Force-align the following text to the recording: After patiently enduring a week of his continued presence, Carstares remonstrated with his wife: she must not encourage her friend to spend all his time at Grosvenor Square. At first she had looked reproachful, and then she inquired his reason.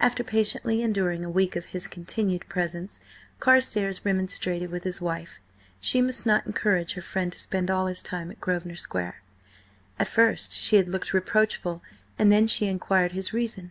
After 0.00 0.24
patiently 0.24 0.82
enduring 0.82 1.24
a 1.24 1.30
week 1.30 1.54
of 1.54 1.66
his 1.66 1.86
continued 1.86 2.48
presence, 2.48 3.00
Carstares 3.38 4.04
remonstrated 4.04 4.68
with 4.72 4.82
his 4.82 5.00
wife: 5.00 5.38
she 5.80 6.00
must 6.00 6.26
not 6.26 6.44
encourage 6.44 6.94
her 6.94 7.00
friend 7.00 7.32
to 7.32 7.38
spend 7.38 7.70
all 7.70 7.86
his 7.86 8.02
time 8.02 8.32
at 8.32 8.40
Grosvenor 8.40 8.74
Square. 8.74 9.22
At 9.96 10.08
first 10.08 10.50
she 10.52 10.74
had 10.74 10.88
looked 10.88 11.12
reproachful, 11.14 11.84
and 12.18 12.32
then 12.32 12.48
she 12.48 12.66
inquired 12.66 13.12
his 13.12 13.32
reason. 13.32 13.70